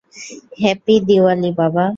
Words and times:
Happy 0.59 0.95
Diwali, 1.07 1.49
বাবা। 1.57 1.85